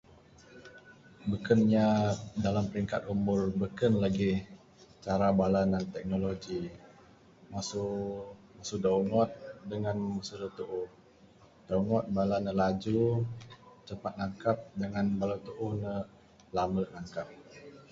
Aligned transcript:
Beken 1.31 1.59
inya 1.65 1.87
dalam 2.45 2.65
peringkat 2.73 3.01
umur 3.13 3.41
beken 3.61 3.93
lagih 4.03 4.37
cara 5.05 5.27
bala 5.39 5.61
ne 5.61 5.65
minan 5.71 5.85
teknologi...masu...masu 5.95 8.75
da 8.83 8.89
ungod 9.01 9.29
dangan 9.69 9.97
masu 10.15 10.33
da 10.41 10.47
tuuh...da 10.57 11.73
ungod 11.81 12.03
bala 12.17 12.37
ne 12.45 12.51
laju, 12.61 13.01
cepat 13.87 14.13
nangkap 14.19 14.57
dangan 14.81 15.05
bala 15.19 15.35
da 15.39 15.43
tuuh 15.57 15.73
ne 15.81 15.91
lame 16.55 16.81
nangkap. 16.95 17.27